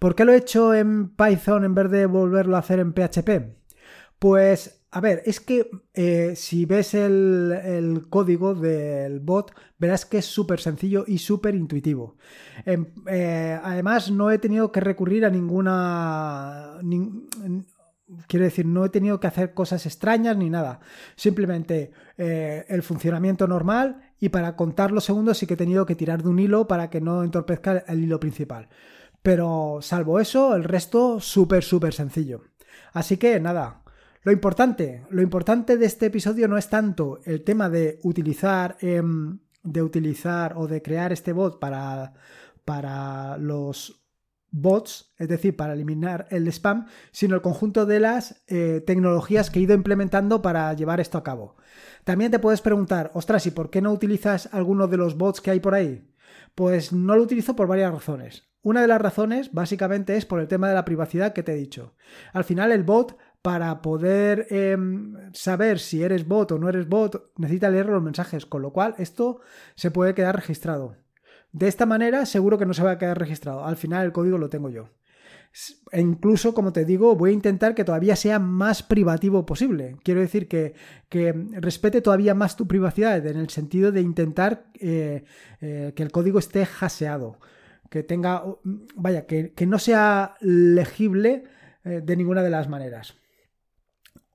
¿Por 0.00 0.16
qué 0.16 0.24
lo 0.24 0.32
he 0.32 0.36
hecho 0.36 0.74
en 0.74 1.10
Python 1.10 1.64
en 1.64 1.76
vez 1.76 1.90
de 1.90 2.06
volverlo 2.06 2.56
a 2.56 2.60
hacer 2.60 2.80
en 2.80 2.92
PHP? 2.92 3.54
Pues, 4.18 4.84
a 4.90 5.00
ver, 5.00 5.22
es 5.26 5.38
que 5.38 5.70
eh, 5.92 6.34
si 6.34 6.66
ves 6.66 6.94
el, 6.94 8.06
código 8.10 8.54
del 8.54 9.20
bot, 9.20 9.52
verás 9.78 10.06
que 10.06 10.18
es 10.18 10.24
súper 10.24 10.58
sencillo 10.58 11.04
y 11.06 11.18
súper 11.18 11.54
intuitivo. 11.54 12.16
Em, 12.66 12.86
eh, 13.06 13.60
además, 13.62 14.10
no 14.10 14.32
he 14.32 14.38
tenido 14.38 14.72
que 14.72 14.80
recurrir 14.80 15.24
a 15.24 15.30
ninguna... 15.30 16.80
Quiero 18.26 18.44
decir, 18.44 18.66
no 18.66 18.84
he 18.84 18.88
tenido 18.88 19.20
que 19.20 19.26
hacer 19.26 19.54
cosas 19.54 19.86
extrañas 19.86 20.36
ni 20.36 20.50
nada. 20.50 20.80
Simplemente 21.16 21.92
eh, 22.18 22.64
el 22.68 22.82
funcionamiento 22.82 23.46
normal 23.46 24.12
y 24.20 24.28
para 24.30 24.56
contar 24.56 24.92
los 24.92 25.04
segundos 25.04 25.38
sí 25.38 25.46
que 25.46 25.54
he 25.54 25.58
tenido 25.58 25.86
que 25.86 25.96
tirar 25.96 26.22
de 26.22 26.28
un 26.28 26.38
hilo 26.38 26.66
para 26.66 26.90
que 26.90 27.00
no 27.00 27.22
entorpezca 27.22 27.84
el 27.86 28.02
hilo 28.02 28.20
principal. 28.20 28.68
Pero 29.22 29.78
salvo 29.80 30.20
eso, 30.20 30.54
el 30.54 30.64
resto 30.64 31.20
súper, 31.20 31.64
súper 31.64 31.94
sencillo. 31.94 32.42
Así 32.92 33.16
que 33.16 33.40
nada, 33.40 33.82
lo 34.22 34.32
importante, 34.32 35.04
lo 35.10 35.20
importante 35.20 35.76
de 35.76 35.86
este 35.86 36.06
episodio 36.06 36.48
no 36.48 36.56
es 36.56 36.68
tanto 36.68 37.20
el 37.24 37.42
tema 37.44 37.68
de 37.68 38.00
utilizar, 38.04 38.76
em, 38.80 39.38
de 39.62 39.82
utilizar 39.82 40.54
o 40.56 40.66
de 40.66 40.80
crear 40.80 41.12
este 41.12 41.32
bot 41.32 41.58
para, 41.58 42.14
para 42.64 43.36
los 43.38 44.03
bots, 44.54 45.12
es 45.18 45.28
decir, 45.28 45.56
para 45.56 45.72
eliminar 45.72 46.28
el 46.30 46.46
spam, 46.48 46.86
sino 47.10 47.34
el 47.34 47.42
conjunto 47.42 47.86
de 47.86 47.98
las 47.98 48.42
eh, 48.46 48.82
tecnologías 48.86 49.50
que 49.50 49.58
he 49.58 49.62
ido 49.62 49.74
implementando 49.74 50.42
para 50.42 50.72
llevar 50.74 51.00
esto 51.00 51.18
a 51.18 51.24
cabo. 51.24 51.56
También 52.04 52.30
te 52.30 52.38
puedes 52.38 52.60
preguntar, 52.60 53.10
ostras, 53.14 53.46
¿y 53.46 53.50
por 53.50 53.70
qué 53.70 53.82
no 53.82 53.92
utilizas 53.92 54.48
alguno 54.52 54.86
de 54.86 54.96
los 54.96 55.18
bots 55.18 55.40
que 55.40 55.50
hay 55.50 55.60
por 55.60 55.74
ahí? 55.74 56.08
Pues 56.54 56.92
no 56.92 57.16
lo 57.16 57.22
utilizo 57.22 57.56
por 57.56 57.66
varias 57.66 57.92
razones. 57.92 58.44
Una 58.62 58.80
de 58.80 58.86
las 58.86 59.02
razones, 59.02 59.52
básicamente, 59.52 60.16
es 60.16 60.24
por 60.24 60.40
el 60.40 60.48
tema 60.48 60.68
de 60.68 60.74
la 60.74 60.84
privacidad 60.84 61.32
que 61.32 61.42
te 61.42 61.52
he 61.52 61.56
dicho. 61.56 61.94
Al 62.32 62.44
final, 62.44 62.70
el 62.70 62.84
bot, 62.84 63.18
para 63.42 63.82
poder 63.82 64.46
em, 64.50 65.16
saber 65.32 65.80
si 65.80 66.02
eres 66.02 66.26
bot 66.28 66.52
o 66.52 66.58
no 66.58 66.68
eres 66.68 66.88
bot, 66.88 67.32
necesita 67.36 67.70
leer 67.70 67.86
los 67.86 68.02
mensajes, 68.02 68.46
con 68.46 68.62
lo 68.62 68.72
cual 68.72 68.94
esto 68.98 69.40
se 69.74 69.90
puede 69.90 70.14
quedar 70.14 70.36
registrado. 70.36 70.96
De 71.54 71.68
esta 71.68 71.86
manera 71.86 72.26
seguro 72.26 72.58
que 72.58 72.66
no 72.66 72.74
se 72.74 72.82
va 72.82 72.90
a 72.90 72.98
quedar 72.98 73.16
registrado. 73.16 73.64
Al 73.64 73.76
final 73.76 74.04
el 74.04 74.12
código 74.12 74.38
lo 74.38 74.50
tengo 74.50 74.70
yo. 74.70 74.90
E 75.92 76.00
incluso, 76.00 76.52
como 76.52 76.72
te 76.72 76.84
digo, 76.84 77.14
voy 77.14 77.30
a 77.30 77.32
intentar 77.32 77.76
que 77.76 77.84
todavía 77.84 78.16
sea 78.16 78.40
más 78.40 78.82
privativo 78.82 79.46
posible. 79.46 79.96
Quiero 80.02 80.18
decir 80.18 80.48
que, 80.48 80.74
respete 81.52 82.00
todavía 82.00 82.34
más 82.34 82.56
tu 82.56 82.66
privacidad 82.66 83.24
en 83.24 83.36
el 83.36 83.50
sentido 83.50 83.92
de 83.92 84.00
intentar 84.00 84.66
eh, 84.80 85.22
eh, 85.60 85.92
que 85.94 86.02
el 86.02 86.10
código 86.10 86.40
esté 86.40 86.66
haseado. 86.80 87.38
Que 87.88 88.02
tenga, 88.02 88.42
vaya, 88.96 89.24
que, 89.24 89.54
no 89.64 89.78
sea 89.78 90.34
legible 90.40 91.44
eh, 91.84 92.02
de 92.04 92.16
ninguna 92.16 92.42
de 92.42 92.50
las 92.50 92.68
maneras. 92.68 93.14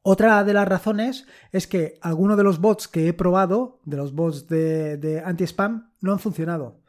Otra 0.03 0.45
de 0.45 0.53
las 0.53 0.69
razones 0.69 1.27
es 1.51 1.67
que 1.67 1.99
algunos 2.01 2.37
de 2.37 2.45
los 2.45 2.61
bots 2.61 2.87
que 2.87 3.09
he 3.09 3.13
probado, 3.13 3.81
de 3.83 3.97
los 3.97 4.13
bots 4.13 4.47
de 4.47 5.21
anti-spam, 5.25 5.91
no 5.99 6.13
han 6.13 6.19
funcionado. 6.19 6.79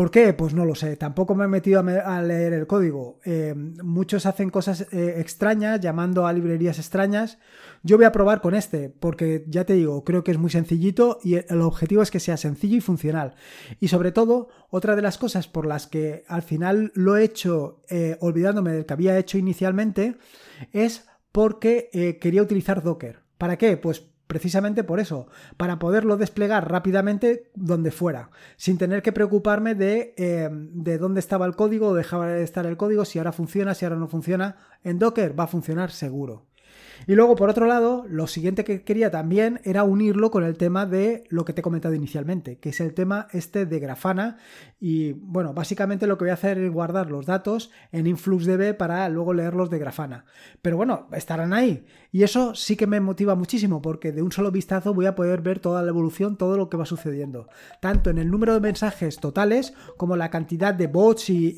¿Por 0.00 0.10
qué? 0.10 0.32
Pues 0.32 0.54
no 0.54 0.64
lo 0.64 0.74
sé. 0.74 0.96
Tampoco 0.96 1.34
me 1.34 1.44
he 1.44 1.48
metido 1.48 1.80
a, 1.80 2.22
leer 2.22 2.54
el 2.54 2.66
código. 2.66 3.20
Eh, 3.22 3.52
muchos 3.54 4.24
hacen 4.24 4.48
cosas 4.48 4.86
eh, 4.92 5.16
extrañas, 5.18 5.78
llamando 5.78 6.26
a 6.26 6.32
librerías 6.32 6.78
extrañas. 6.78 7.36
Yo 7.82 7.98
voy 7.98 8.06
a 8.06 8.10
probar 8.10 8.40
con 8.40 8.54
este, 8.54 8.88
porque 8.88 9.44
ya 9.46 9.66
te 9.66 9.74
digo, 9.74 10.02
creo 10.02 10.24
que 10.24 10.30
es 10.30 10.38
muy 10.38 10.48
sencillito 10.48 11.18
y 11.22 11.34
el 11.34 11.60
objetivo 11.60 12.00
es 12.00 12.10
que 12.10 12.18
sea 12.18 12.38
sencillo 12.38 12.78
y 12.78 12.80
funcional. 12.80 13.34
Y 13.78 13.88
sobre 13.88 14.10
todo, 14.10 14.48
otra 14.70 14.96
de 14.96 15.02
las 15.02 15.18
cosas 15.18 15.48
por 15.48 15.66
las 15.66 15.86
que 15.86 16.24
al 16.28 16.40
final 16.40 16.92
lo 16.94 17.18
he 17.18 17.22
hecho 17.22 17.82
eh, 17.90 18.16
olvidándome 18.20 18.72
del 18.72 18.86
que 18.86 18.94
había 18.94 19.18
hecho 19.18 19.36
inicialmente 19.36 20.16
es 20.72 21.04
porque 21.30 22.16
quería 22.22 22.40
utilizar 22.40 22.82
Docker. 22.82 23.20
¿Para 23.36 23.58
qué? 23.58 23.76
Pues 23.76 24.09
precisamente 24.30 24.84
por 24.84 25.00
eso, 25.00 25.26
para 25.56 25.80
poderlo 25.80 26.16
desplegar 26.16 26.70
rápidamente 26.70 27.50
donde 27.56 27.90
fuera, 27.90 28.30
sin 28.56 28.78
tener 28.78 29.02
que 29.02 29.10
preocuparme 29.10 29.74
de, 29.74 30.14
eh, 30.16 30.48
de 30.52 30.98
dónde 30.98 31.18
estaba 31.18 31.46
el 31.46 31.56
código 31.56 31.88
o 31.88 31.94
dejaba 31.94 32.28
de 32.28 32.44
estar 32.44 32.64
el 32.64 32.76
código, 32.76 33.04
si 33.04 33.18
ahora 33.18 33.32
funciona, 33.32 33.74
si 33.74 33.84
ahora 33.84 33.96
no 33.96 34.06
funciona. 34.06 34.54
En 34.84 35.00
Docker 35.00 35.36
va 35.36 35.44
a 35.44 35.48
funcionar 35.48 35.90
seguro. 35.90 36.46
Y 37.06 37.14
luego, 37.14 37.34
por 37.34 37.48
otro 37.48 37.66
lado, 37.66 38.04
lo 38.08 38.26
siguiente 38.26 38.64
que 38.64 38.82
quería 38.82 39.10
también 39.10 39.60
era 39.64 39.84
unirlo 39.84 40.30
con 40.30 40.44
el 40.44 40.56
tema 40.56 40.86
de 40.86 41.24
lo 41.28 41.44
que 41.44 41.52
te 41.52 41.60
he 41.60 41.62
comentado 41.62 41.94
inicialmente, 41.94 42.58
que 42.58 42.70
es 42.70 42.80
el 42.80 42.94
tema 42.94 43.26
este 43.32 43.66
de 43.66 43.80
Grafana. 43.80 44.38
Y 44.78 45.12
bueno, 45.12 45.54
básicamente 45.54 46.06
lo 46.06 46.18
que 46.18 46.24
voy 46.24 46.30
a 46.30 46.34
hacer 46.34 46.58
es 46.58 46.70
guardar 46.70 47.10
los 47.10 47.26
datos 47.26 47.70
en 47.92 48.06
InfluxDB 48.06 48.76
para 48.76 49.08
luego 49.08 49.32
leerlos 49.32 49.70
de 49.70 49.78
Grafana. 49.78 50.24
Pero 50.62 50.76
bueno, 50.76 51.08
estarán 51.12 51.52
ahí. 51.52 51.84
Y 52.12 52.22
eso 52.22 52.54
sí 52.54 52.76
que 52.76 52.86
me 52.86 53.00
motiva 53.00 53.34
muchísimo 53.34 53.80
porque 53.82 54.12
de 54.12 54.22
un 54.22 54.32
solo 54.32 54.50
vistazo 54.50 54.94
voy 54.94 55.06
a 55.06 55.14
poder 55.14 55.40
ver 55.40 55.58
toda 55.58 55.82
la 55.82 55.90
evolución, 55.90 56.36
todo 56.36 56.56
lo 56.56 56.68
que 56.68 56.76
va 56.76 56.86
sucediendo. 56.86 57.48
Tanto 57.80 58.10
en 58.10 58.18
el 58.18 58.30
número 58.30 58.54
de 58.54 58.60
mensajes 58.60 59.18
totales 59.18 59.74
como 59.96 60.16
la 60.16 60.30
cantidad 60.30 60.74
de 60.74 60.86
bots 60.86 61.30
y, 61.30 61.56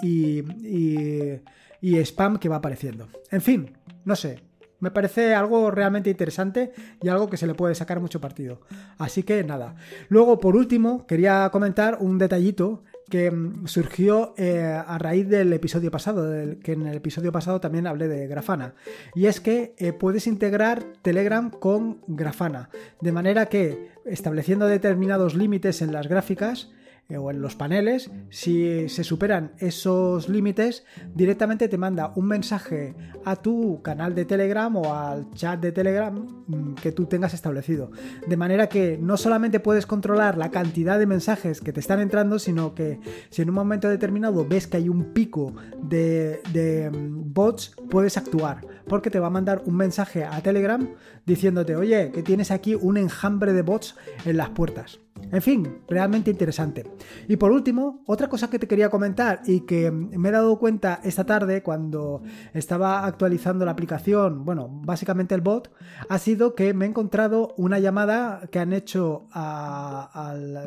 y, 1.80 1.98
spam 1.98 2.38
que 2.38 2.48
va 2.48 2.56
apareciendo. 2.56 3.08
En 3.30 3.40
fin, 3.40 3.72
no 4.04 4.16
sé, 4.16 4.40
me 4.82 4.90
parece 4.90 5.32
algo 5.32 5.70
realmente 5.70 6.10
interesante 6.10 6.72
y 7.00 7.08
algo 7.08 7.30
que 7.30 7.36
se 7.36 7.46
le 7.46 7.54
puede 7.54 7.76
sacar 7.76 8.00
mucho 8.00 8.20
partido. 8.20 8.60
Así 8.98 9.22
que 9.22 9.44
nada. 9.44 9.76
Luego, 10.08 10.40
por 10.40 10.56
último, 10.56 11.06
quería 11.06 11.48
comentar 11.52 11.98
un 12.00 12.18
detallito 12.18 12.82
que 13.08 13.30
mm, 13.30 13.68
surgió 13.68 14.34
eh, 14.36 14.60
a 14.60 14.98
raíz 14.98 15.28
del 15.28 15.52
episodio 15.52 15.92
pasado, 15.92 16.28
que 16.64 16.72
en 16.72 16.88
el 16.88 16.96
episodio 16.96 17.30
pasado 17.30 17.60
también 17.60 17.86
hablé 17.86 18.08
de 18.08 18.26
Grafana. 18.26 18.74
Y 19.14 19.26
es 19.26 19.38
que 19.40 19.72
eh, 19.78 19.92
puedes 19.92 20.26
integrar 20.26 20.82
Telegram 21.02 21.50
con 21.50 22.00
Grafana, 22.08 22.68
de 23.00 23.12
manera 23.12 23.46
que 23.46 23.92
estableciendo 24.04 24.66
determinados 24.66 25.36
límites 25.36 25.80
en 25.80 25.92
las 25.92 26.08
gráficas, 26.08 26.72
o 27.18 27.30
en 27.30 27.40
los 27.40 27.56
paneles, 27.56 28.10
si 28.30 28.88
se 28.88 29.04
superan 29.04 29.52
esos 29.58 30.28
límites, 30.28 30.84
directamente 31.14 31.68
te 31.68 31.78
manda 31.78 32.12
un 32.16 32.26
mensaje 32.26 32.94
a 33.24 33.36
tu 33.36 33.82
canal 33.82 34.14
de 34.14 34.24
Telegram 34.24 34.74
o 34.76 34.94
al 34.94 35.30
chat 35.34 35.60
de 35.60 35.72
Telegram 35.72 36.44
mm, 36.46 36.74
que 36.74 36.92
tú 36.92 37.06
tengas 37.06 37.34
establecido. 37.34 37.90
De 38.26 38.36
manera 38.36 38.68
que 38.68 38.98
no 39.00 39.16
solamente 39.16 39.60
puedes 39.60 39.86
controlar 39.86 40.38
la 40.38 40.50
cantidad 40.50 40.98
de 40.98 41.06
mensajes 41.06 41.60
que 41.60 41.72
te 41.72 41.80
están 41.80 42.00
entrando, 42.00 42.38
sino 42.38 42.74
que 42.74 43.00
si 43.30 43.42
en 43.42 43.48
un 43.48 43.54
momento 43.54 43.88
determinado 43.88 44.46
ves 44.46 44.66
que 44.66 44.78
hay 44.78 44.88
un 44.88 45.12
pico 45.12 45.54
de, 45.82 46.40
de 46.52 46.90
mm, 46.90 47.32
bots, 47.32 47.74
puedes 47.90 48.16
actuar. 48.16 48.60
Porque 48.86 49.10
te 49.10 49.20
va 49.20 49.28
a 49.28 49.30
mandar 49.30 49.62
un 49.66 49.76
mensaje 49.76 50.24
a 50.24 50.40
Telegram 50.40 50.88
diciéndote, 51.26 51.76
oye, 51.76 52.10
que 52.12 52.22
tienes 52.22 52.50
aquí 52.50 52.74
un 52.74 52.96
enjambre 52.96 53.52
de 53.52 53.62
bots 53.62 53.96
en 54.24 54.36
las 54.36 54.50
puertas. 54.50 55.01
En 55.32 55.40
fin, 55.40 55.78
realmente 55.88 56.30
interesante. 56.30 56.84
Y 57.26 57.36
por 57.36 57.52
último, 57.52 58.02
otra 58.06 58.28
cosa 58.28 58.50
que 58.50 58.58
te 58.58 58.68
quería 58.68 58.90
comentar 58.90 59.40
y 59.46 59.60
que 59.60 59.90
me 59.90 60.28
he 60.28 60.32
dado 60.32 60.58
cuenta 60.58 61.00
esta 61.02 61.24
tarde 61.24 61.62
cuando 61.62 62.22
estaba 62.52 63.06
actualizando 63.06 63.64
la 63.64 63.70
aplicación, 63.70 64.44
bueno, 64.44 64.68
básicamente 64.68 65.34
el 65.34 65.40
bot, 65.40 65.72
ha 66.06 66.18
sido 66.18 66.54
que 66.54 66.74
me 66.74 66.84
he 66.84 66.88
encontrado 66.88 67.54
una 67.56 67.78
llamada 67.78 68.42
que 68.50 68.58
han 68.58 68.74
hecho 68.74 69.26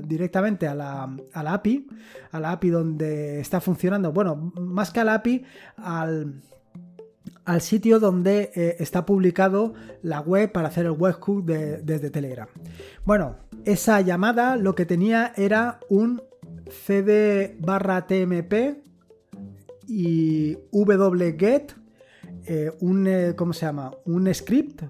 directamente 0.04 0.68
a 0.68 0.74
la, 0.74 1.16
a 1.32 1.44
la 1.44 1.54
API, 1.54 1.88
a 2.32 2.40
la 2.40 2.52
API 2.54 2.70
donde 2.72 3.40
está 3.40 3.62
funcionando, 3.62 4.12
bueno, 4.12 4.52
más 4.60 4.90
que 4.90 5.00
a 5.00 5.04
la 5.04 5.14
API, 5.14 5.44
al 5.78 6.42
al 7.46 7.62
sitio 7.62 8.00
donde 8.00 8.52
eh, 8.56 8.76
está 8.80 9.06
publicado 9.06 9.74
la 10.02 10.20
web 10.20 10.52
para 10.52 10.68
hacer 10.68 10.86
el 10.86 10.92
webhook 10.92 11.46
desde 11.46 12.10
Telegram. 12.10 12.48
Bueno, 13.06 13.38
esa 13.64 14.02
llamada 14.02 14.58
lo 14.58 14.76
que 14.76 14.86
tenía 14.86 15.32
era 15.36 15.80
un 15.90 16.22
cd 16.70 17.58
tmp 18.08 18.54
y 19.88 20.58
wget, 20.72 21.76
eh, 22.48 22.72
un, 22.80 23.08
eh, 23.08 23.34
¿cómo 23.36 23.54
se 23.54 23.66
llama? 23.66 23.92
Un 24.06 24.34
script 24.34 24.84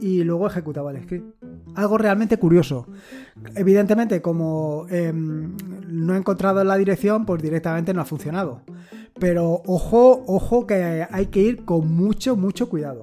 y 0.00 0.24
luego 0.24 0.46
ejecutaba 0.46 0.90
el 0.90 1.02
script. 1.02 1.42
Algo 1.74 1.98
realmente 1.98 2.38
curioso. 2.38 2.86
Evidentemente, 3.54 4.20
como 4.20 4.86
em, 4.90 5.56
no 5.88 6.14
he 6.14 6.18
encontrado 6.18 6.64
la 6.64 6.76
dirección, 6.76 7.24
pues 7.24 7.42
directamente 7.42 7.94
no 7.94 8.00
ha 8.00 8.04
funcionado. 8.04 8.62
Pero 9.20 9.62
ojo, 9.66 10.24
ojo 10.26 10.66
que 10.66 11.06
hay 11.08 11.26
que 11.26 11.40
ir 11.40 11.64
con 11.64 11.92
mucho, 11.92 12.36
mucho 12.36 12.68
cuidado. 12.68 13.02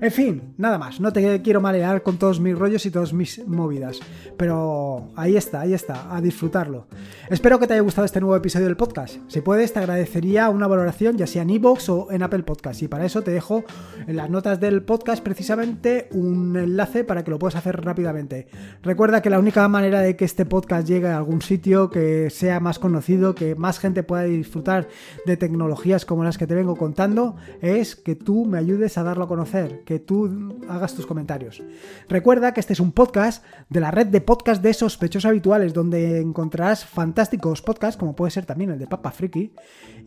En 0.00 0.10
fin, 0.10 0.54
nada 0.58 0.78
más, 0.78 1.00
no 1.00 1.12
te 1.12 1.42
quiero 1.42 1.60
marear 1.60 2.02
con 2.02 2.18
todos 2.18 2.40
mis 2.40 2.58
rollos 2.58 2.84
y 2.86 2.90
todas 2.90 3.12
mis 3.12 3.46
movidas, 3.46 4.00
pero 4.36 5.12
ahí 5.16 5.36
está, 5.36 5.60
ahí 5.60 5.72
está, 5.72 6.14
a 6.14 6.20
disfrutarlo. 6.20 6.88
Espero 7.30 7.58
que 7.58 7.66
te 7.66 7.72
haya 7.72 7.82
gustado 7.82 8.04
este 8.04 8.20
nuevo 8.20 8.36
episodio 8.36 8.66
del 8.66 8.76
podcast. 8.76 9.16
Si 9.28 9.40
puedes, 9.40 9.72
te 9.72 9.78
agradecería 9.78 10.50
una 10.50 10.66
valoración 10.66 11.16
ya 11.16 11.26
sea 11.26 11.40
en 11.40 11.48
iVoox 11.48 11.88
o 11.88 12.12
en 12.12 12.22
Apple 12.22 12.42
Podcast 12.42 12.82
y 12.82 12.88
para 12.88 13.06
eso 13.06 13.22
te 13.22 13.30
dejo 13.30 13.64
en 14.06 14.16
las 14.16 14.28
notas 14.28 14.60
del 14.60 14.82
podcast 14.82 15.22
precisamente 15.22 16.08
un 16.12 16.54
enlace 16.54 17.02
para 17.02 17.24
que 17.24 17.30
lo 17.30 17.38
puedas 17.38 17.56
hacer 17.56 17.82
rápidamente. 17.82 18.48
Recuerda 18.82 19.22
que 19.22 19.30
la 19.30 19.38
única 19.38 19.66
manera 19.68 20.00
de 20.00 20.16
que 20.16 20.26
este 20.26 20.44
podcast 20.44 20.86
llegue 20.86 21.08
a 21.08 21.16
algún 21.16 21.40
sitio, 21.40 21.88
que 21.88 22.28
sea 22.28 22.60
más 22.60 22.78
conocido, 22.78 23.34
que 23.34 23.54
más 23.54 23.78
gente 23.78 24.02
pueda 24.02 24.24
disfrutar 24.24 24.88
de 25.24 25.38
tecnologías 25.38 26.04
como 26.04 26.24
las 26.24 26.36
que 26.36 26.46
te 26.46 26.54
vengo 26.54 26.76
contando, 26.76 27.36
es 27.62 27.96
que 27.96 28.16
tú 28.16 28.44
me 28.44 28.58
ayudes 28.58 28.98
a 28.98 29.02
darlo 29.02 29.24
a 29.24 29.28
conocer 29.28 29.80
que 29.86 29.98
tú 29.98 30.60
hagas 30.68 30.94
tus 30.94 31.06
comentarios. 31.06 31.62
Recuerda 32.06 32.52
que 32.52 32.60
este 32.60 32.74
es 32.74 32.80
un 32.80 32.92
podcast 32.92 33.42
de 33.70 33.80
la 33.80 33.90
red 33.90 34.08
de 34.08 34.20
podcast 34.20 34.62
de 34.62 34.74
sospechosos 34.74 35.30
habituales, 35.30 35.72
donde 35.72 36.20
encontrarás 36.20 36.84
fantásticos 37.14 37.62
podcasts, 37.62 37.96
como 37.96 38.16
puede 38.16 38.32
ser 38.32 38.44
también 38.44 38.70
el 38.70 38.78
de 38.80 38.88
Papa 38.88 39.12
Friki, 39.12 39.52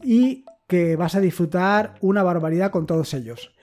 y 0.03 0.43
que 0.67 0.97
vas 0.97 1.15
a 1.15 1.21
disfrutar 1.21 1.95
una 2.01 2.21
barbaridad 2.21 2.69
con 2.69 2.85
todos 2.85 3.13
ellos. 3.13 3.53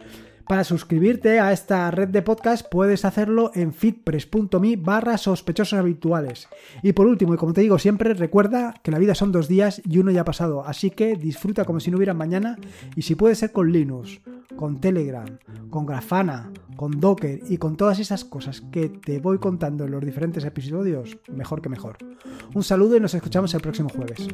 Para 0.46 0.64
suscribirte 0.64 1.40
a 1.40 1.52
esta 1.52 1.90
red 1.90 2.08
de 2.08 2.20
podcast 2.20 2.66
puedes 2.70 3.04
hacerlo 3.04 3.50
en 3.54 3.72
fitpress.me 3.72 4.76
barra 4.76 5.16
sospechosos 5.16 5.78
habituales. 5.78 6.48
Y 6.82 6.92
por 6.92 7.06
último, 7.06 7.34
y 7.34 7.36
como 7.38 7.54
te 7.54 7.62
digo 7.62 7.78
siempre, 7.78 8.12
recuerda 8.12 8.74
que 8.82 8.90
la 8.90 8.98
vida 8.98 9.14
son 9.14 9.32
dos 9.32 9.48
días 9.48 9.80
y 9.88 9.98
uno 9.98 10.10
ya 10.10 10.20
ha 10.20 10.24
pasado, 10.24 10.64
así 10.66 10.90
que 10.90 11.16
disfruta 11.16 11.64
como 11.64 11.80
si 11.80 11.90
no 11.90 11.96
hubiera 11.96 12.12
mañana 12.12 12.58
y 12.94 13.02
si 13.02 13.14
puede 13.14 13.34
ser 13.34 13.52
con 13.52 13.72
Linux, 13.72 14.20
con 14.54 14.80
Telegram, 14.80 15.38
con 15.70 15.86
Grafana, 15.86 16.50
con 16.76 17.00
Docker 17.00 17.40
y 17.48 17.56
con 17.56 17.76
todas 17.76 17.98
esas 17.98 18.24
cosas 18.24 18.60
que 18.60 18.90
te 18.90 19.20
voy 19.20 19.38
contando 19.38 19.84
en 19.84 19.92
los 19.92 20.04
diferentes 20.04 20.44
episodios, 20.44 21.16
mejor 21.32 21.62
que 21.62 21.70
mejor. 21.70 21.96
Un 22.54 22.62
saludo 22.62 22.96
y 22.96 23.00
nos 23.00 23.14
escuchamos 23.14 23.54
el 23.54 23.60
próximo 23.62 23.88
jueves. 23.88 24.28